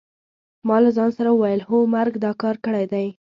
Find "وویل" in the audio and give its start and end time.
1.31-1.61